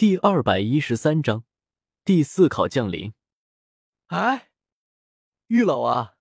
[0.00, 1.44] 第二百一十三章
[2.06, 3.12] 第四考降临。
[4.06, 4.48] 哎，
[5.48, 6.14] 玉老啊！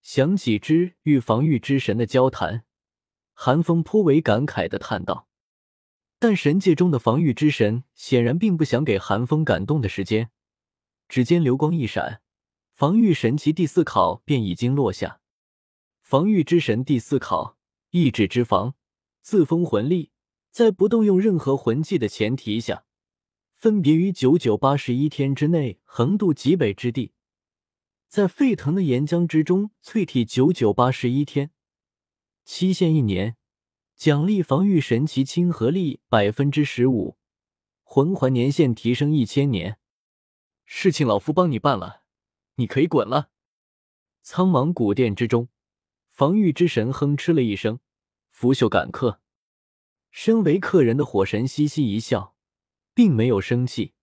[0.00, 2.64] 想起之与防御之神的交谈，
[3.34, 5.28] 韩风颇为感慨的叹道
[6.18, 10.30] ：“但神界中的防御之神显然并不想给寒风感动的时间。”
[11.10, 12.22] 指尖流光一闪，
[12.72, 15.20] 防御神奇第四考便已经落下。
[16.00, 17.58] 防御之神第四考，
[17.90, 18.74] 意志之防，
[19.20, 20.10] 自封魂力，
[20.50, 22.84] 在不动用任何魂技的前提下，
[23.54, 27.12] 分别于九九八十一天之内横渡极北之地，
[28.08, 31.50] 在沸腾的岩浆之中淬体九九八十一天，
[32.44, 33.36] 期限一年，
[33.94, 37.16] 奖励防御神奇亲和力百分之十五，
[37.82, 39.78] 魂环年限提升一千年。
[40.64, 42.02] 事情老夫帮你办了，
[42.56, 43.30] 你可以滚了。
[44.22, 45.48] 苍茫古殿之中，
[46.10, 47.80] 防御之神哼嗤了一声，
[48.30, 49.20] 拂袖赶客。
[50.10, 52.34] 身为客人的火神嘻嘻一笑，
[52.94, 53.94] 并没有生气，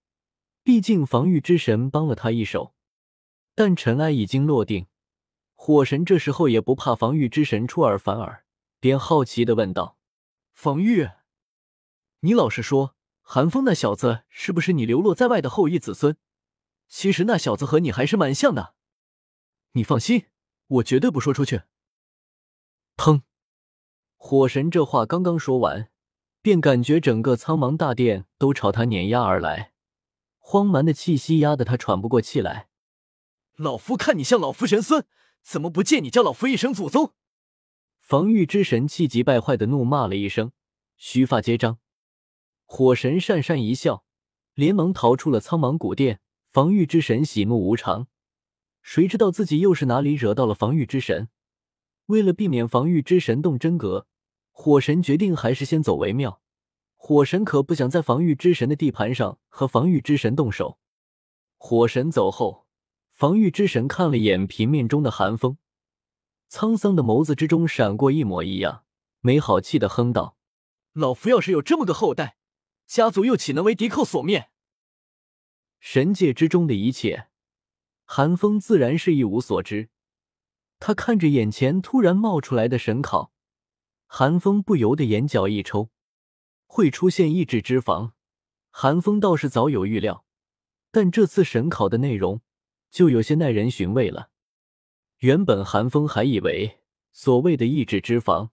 [0.64, 2.74] 毕竟防御之神帮了他一手。
[3.54, 4.88] 但尘埃已经落定，
[5.54, 8.46] 火神这时候也不怕防御之神出尔反尔，
[8.80, 9.98] 便好奇的问道
[10.54, 11.10] ：“防御，
[12.20, 16.18] 你老实说，韩风那小子是不是你流落在外的后裔子孙？”
[16.88, 18.76] 其实那小子和你还是蛮像的，
[19.72, 20.28] 你放心，
[20.68, 21.64] 我绝对不说出去。
[22.96, 23.24] 砰！
[24.18, 25.90] 火神这话刚刚说完，
[26.46, 29.72] 便感觉整个苍茫大殿都朝他碾压而来，
[30.38, 32.68] 荒蛮的气息压得他喘不过气来。
[33.56, 35.08] 老夫看你像老夫玄孙，
[35.42, 37.14] 怎么不见你叫老夫一声祖宗？
[38.00, 40.52] 防御之神气急败坏的怒骂了一声，
[40.98, 41.80] 须发皆张。
[42.66, 44.06] 火神讪讪一笑，
[44.54, 46.20] 连忙逃出了苍茫古殿。
[46.48, 48.06] 防御之神喜怒无常，
[48.84, 51.28] 谁知道自己又是哪里惹到了防御之神？
[52.06, 54.06] 为了避免防御之神动真格，
[54.58, 56.42] 火神决定还是先走为妙。
[56.96, 60.80] 火神可不想在防御之神的地盘上和防御之神动手。
[61.58, 62.66] 火神走后，
[63.12, 65.58] 防御之神看了眼平面中的寒风，
[66.50, 68.86] 沧桑的眸子之中闪过一抹异样，
[69.20, 70.38] 没好气的哼道
[70.94, 72.38] ：“老夫要是有这么个后代，
[72.88, 74.50] 家族又岂能为敌寇所灭？”
[75.82, 77.28] 神界之中的一切，
[78.06, 79.90] 寒风自然是一无所知。
[80.80, 83.34] 他看着眼前突然冒出来的神考，
[84.06, 85.90] 韩风不由得眼角一抽。
[86.68, 88.14] 会出现意志之防，
[88.70, 90.26] 韩风倒是早有预料，
[90.92, 92.42] 但这次神考的内容
[92.92, 94.30] 就有些耐人寻味了。
[95.20, 96.80] 原本韩风还以为
[97.14, 98.52] 所谓的意志之防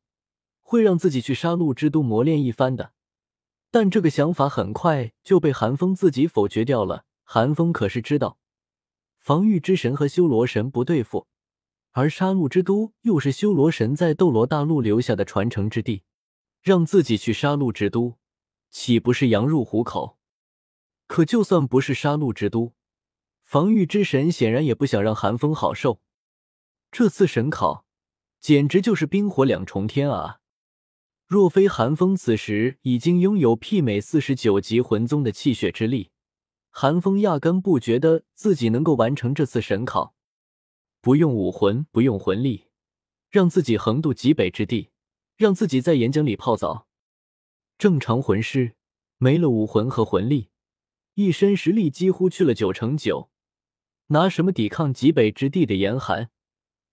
[0.60, 2.92] 会让自己去杀戮之都磨练一番的，
[3.72, 7.04] 但这个想法很快就被韩风自己否决掉了。
[7.24, 8.38] 韩风可是知道，
[9.18, 11.26] 防御之神和修罗神不对付，
[11.92, 16.02] 而杀戮之都又是修罗神在斗罗大陆留下的传承之地，
[16.62, 18.18] 让自己去杀戮之都，
[18.70, 20.18] 岂不是羊入虎口？
[21.06, 22.72] 可就算不是杀戮之都，
[23.42, 26.00] 防御之神显然也不想让寒风好受。
[26.90, 27.84] 这次神考
[28.40, 30.40] 简直就是冰火两重天啊！
[31.26, 36.10] 若非寒风此时已经拥有媲美四十九级魂宗的气血之力。
[36.70, 40.14] 寒风压根不觉得自己能够完成这次神考，
[41.02, 42.66] 不用武魂，不用魂力，
[43.28, 44.90] 让自己横渡极北之地，
[45.36, 46.86] 让自己在岩浆里泡澡。
[47.76, 48.76] 正常魂师
[49.18, 50.50] 没了武魂和魂力，
[51.14, 53.30] 一身实力几乎去了九成九，
[54.06, 56.30] 拿什么抵抗极北之地的严寒？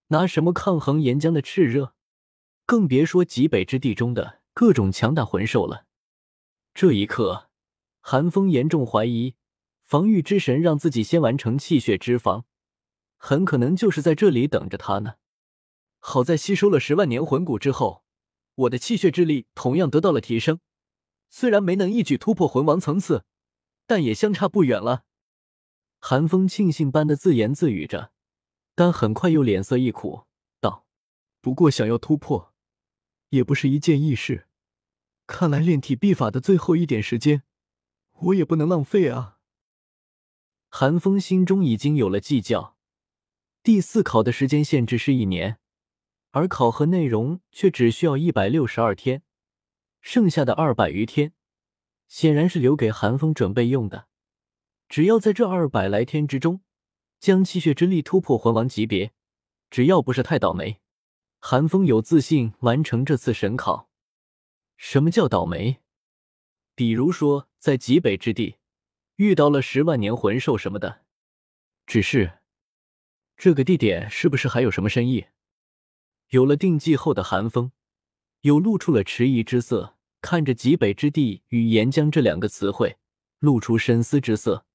[0.07, 1.93] 拿什么抗衡岩浆的炽热？
[2.65, 5.85] 更别说极北之地中的各种强大魂兽了。
[6.73, 7.51] 这一刻，
[8.01, 9.35] 寒风严重怀疑。
[9.83, 12.45] 防御之神让自己先完成气血之防，
[13.21, 15.15] 很可能就是在这里等着他呢。
[15.99, 18.05] 好在吸收了十万年魂骨之后，
[18.55, 20.61] 我的气血之力同样得到了提升，
[21.29, 23.25] 虽然没能一举突破魂王层次，
[23.85, 25.03] 但也相差不远了。
[25.99, 28.13] 寒风庆幸般的自言自语着，
[28.73, 30.23] 但很快又脸色一苦，
[30.61, 30.85] 道
[31.41, 32.53] ：“不过想要突破，
[33.29, 34.47] 也不是一件易事。
[35.27, 37.43] 看来炼体秘法的最后一点时间，
[38.13, 39.39] 我也不能浪费啊。”
[40.71, 42.77] 韩风心中已经有了计较，
[43.69, 45.59] 第四考的时间限制是一年，
[46.31, 49.21] 而考核内容却只需要一百六十二天，
[50.01, 51.33] 剩下的二百余天
[52.07, 54.07] 显然是留给韩风准备用的。
[54.87, 56.61] 只要在这二百来天之中
[57.19, 59.11] 将气血之力突破魂王级别，
[59.69, 60.79] 只要不是太倒霉，
[61.37, 63.87] 韩风有自信完成这次神考。
[64.77, 65.77] 什么叫倒霉？
[66.73, 68.55] 比如说在极北之地。
[69.17, 71.01] 遇到了十万年魂兽什么的，
[71.85, 72.38] 只是
[73.39, 75.27] 这个地点是不是还有什么深意？
[76.31, 77.71] 有了定计后的寒风，
[78.41, 82.97] 又露出了迟疑之色，看着极北之地与岩浆这两个词汇，
[83.39, 84.65] 露出深思之色。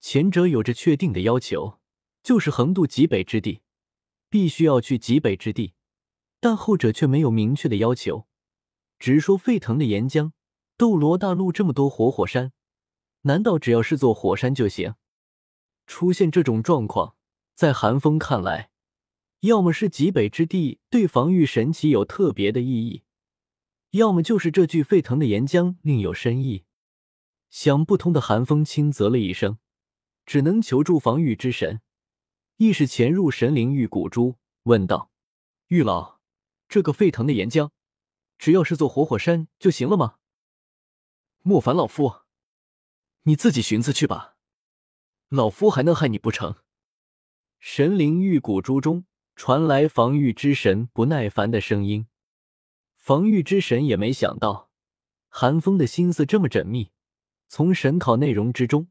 [0.00, 1.78] 前者有着确定的要求，
[2.24, 3.60] 就是横渡极北之地，
[4.28, 5.74] 必须要去极北之地；
[6.40, 8.26] 但后者却没有明确的要求，
[8.98, 10.32] 只说沸腾的岩浆。
[10.76, 12.52] 斗罗大陆这么多活火山，
[13.22, 14.96] 难道只要是座火山就行？
[15.86, 17.14] 出现这种状况，
[17.56, 18.70] 在寒风看来，
[19.40, 23.02] 要么是极北之地对防御神奇有特别的意义，
[23.92, 26.66] 要么就是这具沸腾的岩浆另有深意。
[27.48, 29.56] 想不通的寒风轻啧了一声，
[30.26, 31.80] 只能求助防御之神，
[32.58, 35.10] 意识潜入神灵玉骨珠，问道
[35.68, 36.20] ：“玉老，
[36.68, 37.70] 这个沸腾的岩浆，
[38.36, 40.16] 只要是座活火山就行了吗？”
[41.40, 42.16] 莫烦老夫，
[43.22, 44.36] 你自己寻思去吧。
[45.30, 46.56] 老夫还能害你不成？
[47.68, 52.06] 神灵玉骨珠中传来防御之神不耐烦的声音。
[52.94, 54.70] 防御之神也没想到
[55.26, 56.92] 韩风的心思这么缜密，
[57.48, 58.88] 从神考内容之中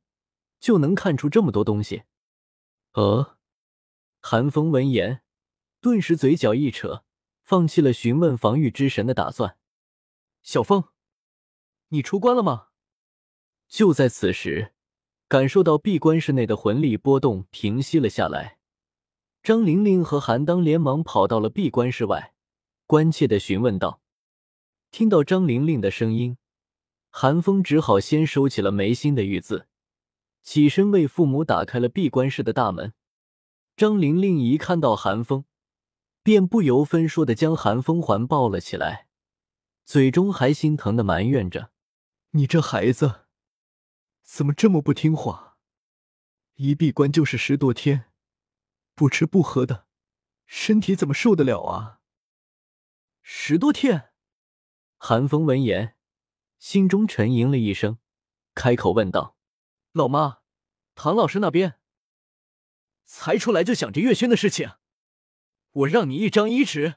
[0.60, 2.04] 就能看出这么多东西。
[2.92, 3.38] 呃，
[4.20, 5.22] 韩风闻言，
[5.80, 7.06] 顿时嘴角一扯，
[7.44, 9.58] 放弃了询问防御之神的打算。
[10.44, 10.84] 小风。
[11.88, 12.68] 你出关了吗？
[13.70, 14.74] 就在此时，
[15.30, 18.55] 感受到闭关室内的魂力波动平息了下来。
[19.46, 22.34] 张玲玲和韩当连忙跑到了闭关室外，
[22.88, 24.02] 关切的询问道
[24.90, 26.40] ：“听到张玲玲的声音，
[27.12, 29.68] 韩风只好先收起了眉心的玉字，
[30.42, 32.94] 起身为父母打开了闭关室的大门。”
[33.78, 35.46] 张玲玲一看到韩风，
[36.24, 39.06] 便不由分说的将韩风环抱了起来，
[39.86, 41.70] 嘴中还心疼的埋怨着。
[42.32, 43.26] 你这孩子
[44.24, 45.60] 怎么这么不听话？
[46.56, 48.06] 一闭关就是十多天，
[48.96, 49.86] 不吃不喝的，
[50.46, 52.00] 身体怎么受得了啊？
[53.22, 54.14] 十多天，
[54.98, 55.98] 韩风闻言，
[56.58, 58.00] 心中沉吟了一声，
[58.54, 59.36] 开口问道
[59.92, 60.40] ：“老妈，
[60.96, 61.80] 唐老师那边？
[63.04, 64.72] 才出来就想着月轩的事情？
[65.72, 66.96] 我让你一张一弛，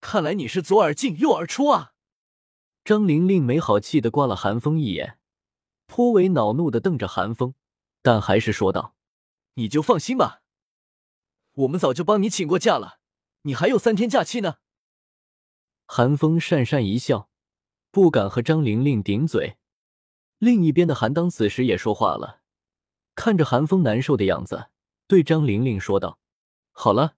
[0.00, 1.94] 看来你是左耳进右耳出啊！”
[2.84, 5.18] 张玲玲没好气的刮了韩风一眼，
[5.86, 7.54] 颇为恼怒的瞪着韩风，
[8.02, 8.94] 但还是说道
[9.54, 10.39] ：“你就放心吧，
[11.60, 13.00] 我们早就帮你请过假了，
[13.42, 14.56] 你还有三天假期呢。”
[15.86, 17.28] 韩风讪讪一笑，
[17.90, 19.56] 不敢和张玲玲顶嘴。
[20.38, 22.40] 另一边的韩当此时也说话了，
[23.14, 24.70] 看着韩风难受的样子，
[25.06, 26.18] 对张玲玲说道
[26.72, 27.16] ：“好了，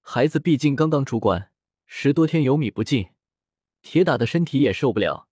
[0.00, 1.50] 孩子毕竟刚刚出关，
[1.86, 3.10] 十多天有米不进。”
[3.82, 5.28] 铁打的身体也受不了，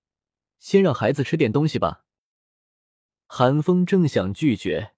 [0.59, 2.05] 先让孩子吃点东西吧。
[3.27, 4.95] 韩风正想拒绝，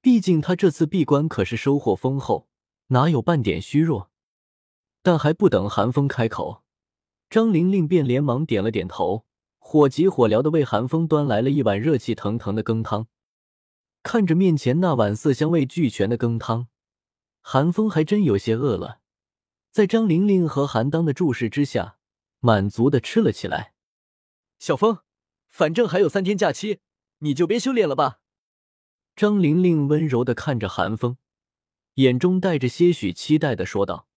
[0.00, 2.48] 毕竟他这次闭关可是收获丰厚，
[2.88, 4.10] 哪有半点虚弱？
[5.02, 6.62] 但还不等韩风开口，
[7.28, 9.26] 张玲玲便连忙点了点头，
[9.58, 13.08] 火急火燎的为韩风端来了一碗热气腾腾的羹汤。
[14.02, 16.68] 看着面前那碗色香味俱全的羹汤，
[17.40, 19.00] 韩风还真有些饿了。
[19.70, 21.94] 在张玲玲和韩当的注视之下。
[22.40, 23.72] 满足的吃了起来。
[24.60, 24.98] 小风，
[25.48, 26.80] 反正还有三天假期，
[27.18, 28.20] 你就别修炼了吧。
[29.16, 31.16] 张玲玲温柔的看着韩风，
[31.96, 34.08] 眼中带着些许期待的说道。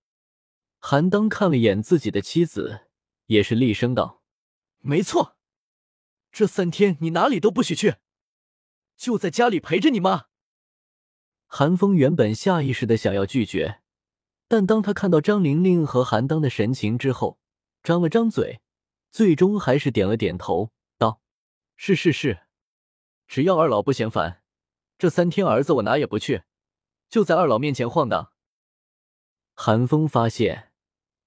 [0.80, 2.88] 韩当看了眼自己的妻子，
[3.26, 4.22] 也是厉声道
[4.80, 5.38] ：“没错，
[6.32, 7.96] 这三天你哪里都不许去，
[8.96, 10.28] 就在家里陪着你妈。”
[11.48, 13.82] 韩风原本下意识的想要拒绝，
[14.48, 17.40] 但当他看到张玲玲和韩当的神情之后，
[17.82, 18.62] 张了张嘴，
[19.12, 21.22] 最终还是点了点头，道
[21.76, 22.42] ：“是是是，
[23.28, 24.44] 只要二老不嫌烦，
[24.98, 26.44] 这三天儿子我哪也不去，
[27.10, 28.32] 就在二老面前晃荡。”
[29.56, 30.72] 韩风发现，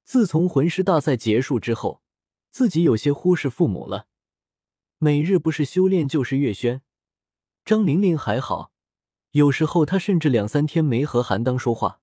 [0.04, 2.02] 自从魂师大赛结束之后，
[2.50, 4.06] 自己有些忽视父母了。
[4.98, 6.82] 每日不是修炼就是月轩。
[7.64, 8.72] 张玲玲还好，
[9.32, 12.00] 有时候她甚至两三天没和韩当说话。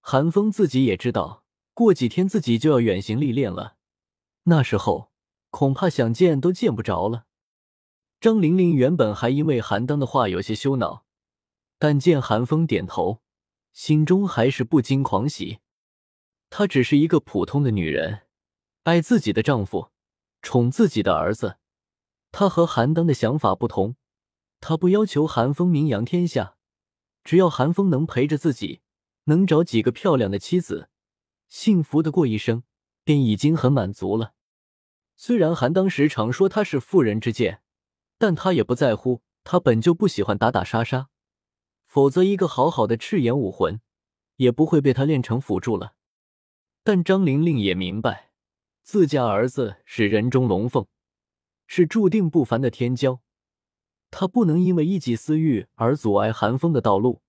[0.00, 1.42] 韩风自己也知道。
[1.72, 3.74] 过几天自己就要远行历练了，
[4.44, 5.10] 那时候
[5.50, 7.26] 恐怕想见都见不着了。
[8.20, 11.03] 张玲玲原本还因为韩当的话有些羞恼，
[11.84, 13.20] 但见韩风点头，
[13.74, 15.58] 心中还是不禁狂喜。
[16.48, 18.22] 她只是一个普通的女人，
[18.84, 19.90] 爱自己的丈夫，
[20.40, 21.58] 宠自己的儿子。
[22.32, 23.96] 她和韩当的想法不同，
[24.60, 26.56] 她不要求韩风名扬天下，
[27.22, 28.80] 只要韩风能陪着自己，
[29.24, 30.88] 能找几个漂亮的妻子。
[31.50, 32.62] 幸福的过一生，
[33.04, 34.32] 便已经很满足了。
[35.18, 37.60] 虽然韩当时常说他是妇人之见，
[38.16, 39.20] 但他也不在乎。
[39.46, 41.10] 他本就不喜欢打打杀杀，
[41.94, 43.80] 否则一个好好的赤炎武魂
[44.34, 45.94] 也不会被他练成辅助了。
[46.82, 48.32] 但张玲玲也明白，
[48.82, 50.88] 自家儿子是人中龙凤，
[51.68, 53.20] 是注定不凡的天骄。
[54.10, 57.22] 他不能因为一己私欲而阻碍韩风的道路，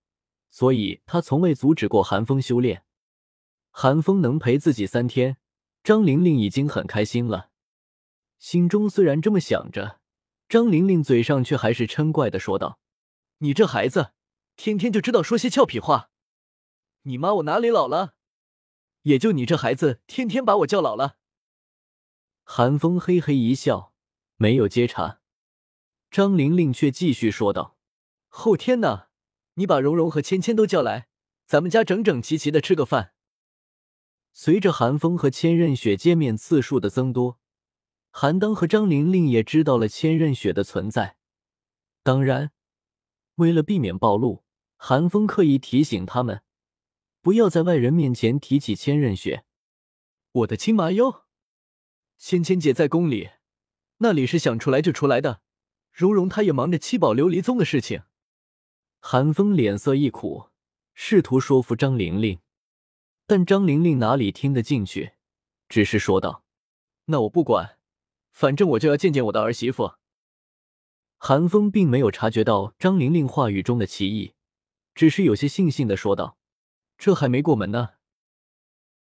[0.50, 2.86] 所以他从未阻止过韩风修炼。
[3.70, 5.38] 韩风能陪自己三天，
[5.84, 7.52] 张玲玲已经很开心了。
[8.40, 10.00] 心中虽然这么想着，
[10.50, 12.80] 张玲玲嘴上却还是嗔怪的说道
[13.38, 14.14] ：“你这孩子，
[14.56, 16.10] 天天就知道说些俏皮话。
[17.04, 18.16] 你妈我哪里老了？
[19.04, 21.18] 也就你这孩子，天天把我叫老了。”
[22.44, 23.94] 韩风嘿嘿一笑，
[24.38, 25.22] 没有接茬。
[26.10, 27.78] 张玲玲却继续说道
[28.30, 29.08] ：“后天呢，
[29.56, 31.10] 你把蓉蓉和芊芊都叫来，
[31.46, 33.14] 咱们家整整齐齐的吃个饭。”
[34.32, 37.40] 随着韩风和千仞雪见面次数的增多，
[38.12, 41.18] 韩当和张玲玲也知道了千仞雪的存在。
[42.02, 42.52] 当然，
[43.36, 44.45] 为了避免暴露，
[44.78, 46.44] 韩风刻意提醒他们，
[47.22, 49.46] 不要在外人面前提起千仞雪。
[50.32, 51.24] 我的亲妈哟，
[52.18, 53.32] 芊芊姐在宫里，
[53.98, 55.42] 那里是想出来就出来的。
[55.92, 58.04] 蓉蓉她也忙着七宝琉璃宗的事情。
[59.00, 60.50] 韩风脸色一苦，
[60.94, 62.40] 试图说服张玲玲。
[63.26, 65.14] 但张玲玲哪里听得进去，
[65.68, 66.44] 只是说道
[67.06, 67.80] ：“那我不管，
[68.32, 69.94] 反正我就要见见我的儿媳妇。”
[71.18, 74.35] 韩风并没有察觉到张玲玲话语中的歧义，
[74.96, 76.38] 只是有些悻悻的说道
[76.98, 77.90] ：“这还没过门呢。”